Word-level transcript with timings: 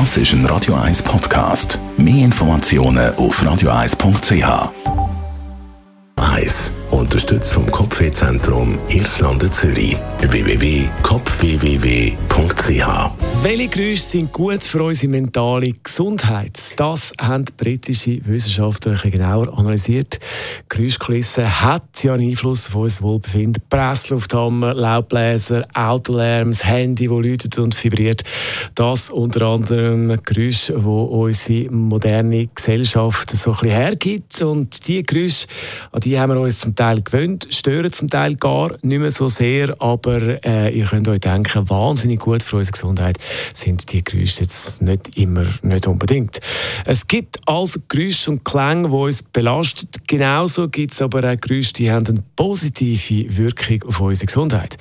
Das 0.00 0.16
ist 0.16 0.32
ein 0.32 0.44
Radio 0.46 0.74
1 0.74 1.04
Podcast. 1.04 1.78
Mehr 1.96 2.24
Informationen 2.24 3.14
auf 3.14 3.40
radio1.ch. 3.40 4.72
1. 6.16 6.72
Unterstützt 6.90 7.52
vom 7.52 7.70
Kopfwehzentrum 7.70 8.76
Irlande 8.88 9.48
Zürich. 9.52 9.96
www.kopfwww.ch 10.18 12.93
welche 13.44 13.68
Geräusche 13.68 14.02
sind 14.02 14.32
gut 14.32 14.64
für 14.64 14.82
unsere 14.82 15.10
mentale 15.10 15.72
Gesundheit? 15.72 16.58
Das 16.76 17.12
haben 17.20 17.44
britische 17.58 18.18
Wissenschaftler 18.24 18.92
ein 18.92 18.96
bisschen 18.96 19.10
genauer 19.10 19.58
analysiert. 19.58 20.18
Geräuschkulisse 20.70 21.60
hat 21.60 22.02
ja 22.02 22.14
einen 22.14 22.30
Einfluss 22.30 22.68
auf 22.68 22.76
unser 22.76 23.02
Wohlbefinden. 23.02 23.62
Presslufthammer, 23.68 24.72
Laubbläser, 24.72 25.66
Autolärm, 25.74 26.52
das 26.52 26.64
Handy, 26.64 27.06
das 27.06 27.18
läutet 27.18 27.58
und 27.58 27.84
vibriert. 27.84 28.24
Das 28.76 29.10
unter 29.10 29.42
anderem 29.42 30.18
Geräusche, 30.24 30.72
die 30.72 30.86
unsere 30.86 31.70
moderne 31.70 32.46
Gesellschaft 32.46 33.28
so 33.28 33.50
ein 33.50 33.58
bisschen 33.58 33.76
hergibt. 33.76 34.40
Und 34.40 34.88
diese 34.88 35.02
Geräusche, 35.02 35.48
an 35.92 36.00
die 36.00 36.18
haben 36.18 36.32
wir 36.32 36.40
uns 36.40 36.60
zum 36.60 36.74
Teil 36.74 37.02
gewöhnt, 37.02 37.48
stören 37.50 37.92
zum 37.92 38.08
Teil 38.08 38.36
gar 38.36 38.74
nicht 38.80 39.00
mehr 39.00 39.10
so 39.10 39.28
sehr, 39.28 39.76
aber 39.82 40.42
äh, 40.46 40.74
ihr 40.74 40.86
könnt 40.86 41.08
euch 41.08 41.20
denken, 41.20 41.68
wahnsinnig 41.68 42.20
gut 42.20 42.42
für 42.42 42.56
unsere 42.56 42.72
Gesundheit 42.72 43.18
sind 43.52 43.92
die 43.92 44.04
Geräusche 44.04 44.42
jetzt 44.42 44.82
nicht 44.82 45.16
immer, 45.16 45.44
nicht 45.62 45.86
unbedingt. 45.86 46.40
Es 46.84 47.06
gibt 47.06 47.38
also 47.46 47.80
Geräusche 47.88 48.30
und 48.30 48.44
Klänge, 48.44 48.88
die 48.88 48.94
uns 48.94 49.22
belasten. 49.22 49.88
Genauso 50.06 50.68
gibt 50.68 50.92
es 50.92 51.02
aber 51.02 51.30
auch 51.30 51.40
Geräusche, 51.40 51.72
die 51.72 51.90
haben 51.90 52.06
eine 52.06 52.22
positive 52.36 53.36
Wirkung 53.36 53.82
auf 53.88 54.00
unsere 54.00 54.26
Gesundheit. 54.26 54.76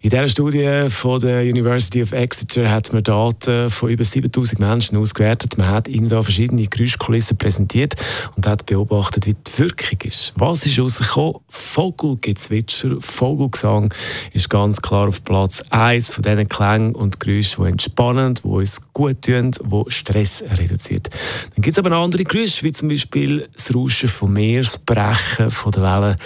In 0.00 0.10
dieser 0.10 0.28
Studie 0.28 0.86
von 0.88 1.20
der 1.20 1.42
University 1.42 2.02
of 2.02 2.12
Exeter 2.12 2.70
hat 2.70 2.92
man 2.92 3.02
Daten 3.02 3.70
von 3.70 3.90
über 3.90 4.04
7000 4.04 4.60
Menschen 4.60 4.98
ausgewertet. 4.98 5.58
Man 5.58 5.68
hat 5.68 5.88
ihnen 5.88 6.08
da 6.08 6.22
verschiedene 6.22 6.66
Geräuschkulissen 6.66 7.36
präsentiert 7.36 7.96
und 8.36 8.46
hat 8.46 8.66
beobachtet, 8.66 9.26
wie 9.26 9.34
die 9.34 9.58
Wirkung 9.58 9.98
ist. 10.04 10.32
Was 10.36 10.66
ist 10.66 10.78
rausgekommen? 10.78 11.36
Vogelgezwitscher, 11.48 12.96
Vogelgesang 13.00 13.92
ist 14.32 14.50
ganz 14.50 14.80
klar 14.80 15.08
auf 15.08 15.24
Platz 15.24 15.62
1 15.70 16.10
von 16.10 16.22
diesen 16.22 16.48
Klängen 16.48 16.94
und 16.94 17.20
Geräuschen, 17.20 17.64
die 17.64 17.91
entspannend, 17.92 18.42
die 18.44 18.48
uns 18.48 18.80
gut 18.92 19.22
tun, 19.22 19.50
die 19.52 19.90
Stress 19.90 20.42
reduziert. 20.58 21.10
Dann 21.54 21.62
gibt 21.62 21.76
es 21.76 21.78
aber 21.78 21.94
andere 21.96 22.24
Geräusche, 22.24 22.64
wie 22.64 22.72
zum 22.72 22.88
Beispiel 22.88 23.48
das 23.52 23.74
Rauschen 23.74 24.08
vom 24.08 24.32
Meer, 24.32 24.62
das 24.62 24.78
Brechen 24.78 25.50
von 25.50 25.72
der 25.72 25.82
Wellen 25.82 26.16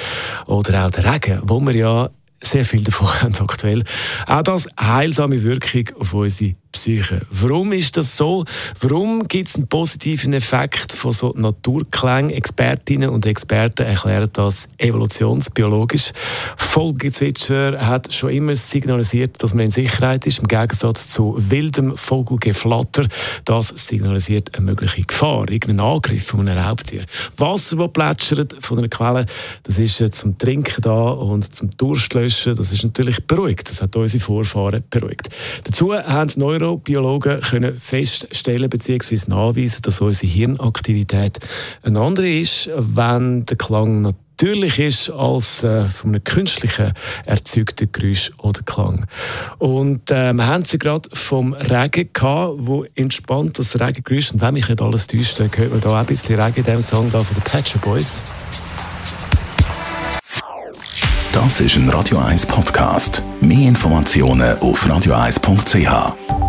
oder 0.47 0.87
auch 0.87 0.91
der 0.91 1.12
Regen, 1.12 1.41
wo 1.44 1.61
wir 1.61 1.75
ja 1.75 2.11
sehr 2.42 2.64
viel 2.64 2.84
davon 2.84 3.09
haben 3.22 3.34
aktuell. 3.41 3.83
Auch 4.27 4.42
das 4.42 4.69
heilsame 4.81 5.42
Wirkung 5.42 5.84
auf 5.98 6.14
unsere 6.14 6.55
Psyche. 6.87 7.20
Warum 7.33 7.73
ist 7.73 7.97
das 7.97 8.17
so? 8.17 8.45
Warum 8.81 9.27
gibt 9.27 9.48
es 9.48 9.56
einen 9.56 9.67
positiven 9.67 10.33
Effekt 10.33 10.93
von 10.93 11.11
so 11.11 11.34
Naturklängen? 11.37 12.31
Expertinnen 12.31 13.11
und 13.11 13.27
Experten 13.27 13.83
erklären 13.83 14.31
das 14.33 14.69
evolutionsbiologisch. 14.78 16.12
Vogelgezwitscher 16.56 17.84
hat 17.84 18.12
schon 18.12 18.31
immer 18.31 18.55
signalisiert, 18.55 19.43
dass 19.43 19.53
man 19.53 19.65
in 19.65 19.73
Sicherheit 19.73 20.28
ist, 20.28 20.39
im 20.39 20.47
Gegensatz 20.47 21.09
zu 21.09 21.34
wildem 21.37 21.97
Vogelgeflatter. 21.97 23.09
Das 23.45 23.71
signalisiert 23.75 24.55
eine 24.55 24.67
mögliche 24.67 25.03
Gefahr, 25.03 25.50
irgendeinen 25.50 25.81
Angriff 25.81 26.27
von 26.27 26.48
einem 26.48 26.56
Raubtier. 26.56 27.05
Wasser, 27.37 27.78
das 27.78 27.93
plätschert 27.93 28.55
von 28.61 28.78
einer 28.78 28.89
Quelle, 28.89 29.27
das 29.65 29.81
ist 29.81 29.97
zum 30.15 30.39
Trinken 30.39 30.83
da 30.83 31.09
und 31.09 31.53
zum 31.53 31.69
Durstlöschen. 31.77 32.55
Das 32.55 32.73
ist 32.73 32.84
natürlich 32.84 33.27
beruhigt. 33.27 33.69
Das 33.69 33.83
hat 33.83 33.97
unsere 33.97 34.23
Vorfahren 34.23 34.84
beruhigt. 34.89 35.31
Dazu 35.65 35.93
haben 35.93 36.31
Neuro 36.37 36.75
Neurobiologen 36.77 37.41
können 37.41 37.74
feststellen 37.74 38.69
bzw. 38.69 39.19
nachweisen, 39.28 39.82
dass 39.82 40.00
unsere 40.00 40.30
Hirnaktivität 40.30 41.41
eine 41.82 42.00
andere 42.00 42.28
ist, 42.28 42.70
wenn 42.77 43.46
der 43.46 43.56
Klang 43.56 44.02
natürlich 44.02 44.78
ist 44.78 45.10
als 45.10 45.65
äh, 45.65 45.84
von 45.84 46.10
einem 46.10 46.22
künstlichen 46.22 46.92
erzeugten 47.25 47.91
Geräusch 47.91 48.31
oder 48.38 48.60
Klang. 48.62 49.06
Und 49.59 50.10
äh, 50.10 50.32
wir 50.34 50.47
haben 50.47 50.65
sie 50.66 50.78
gerade 50.78 51.09
vom 51.15 51.54
Regen 51.54 52.10
gehabt, 52.12 52.54
wo 52.59 52.84
entspannt 52.94 53.59
das 53.59 53.81
Regengeräusch, 53.81 54.32
und 54.32 54.42
wenn 54.42 54.54
mich 54.54 54.69
nicht 54.69 54.82
alles 54.82 55.06
täuscht, 55.06 55.41
dann 55.41 55.50
hört 55.56 55.70
man 55.70 55.81
da 55.81 55.88
auch 55.91 55.94
ein 55.97 56.06
bisschen 56.06 56.38
Regen 56.38 56.59
in 56.59 56.65
diesem 56.65 56.82
Song 56.82 57.10
da 57.10 57.20
von 57.20 57.34
den 57.34 57.44
Patcher 57.44 57.78
Boys. 57.78 58.22
Das 61.32 61.60
ist 61.60 61.76
ein 61.76 61.88
Radio 61.91 62.19
1 62.19 62.47
Podcast. 62.47 63.22
Mehr 63.41 63.69
Informationen 63.69 64.59
auf 64.59 64.86
radio1.ch. 64.86 66.46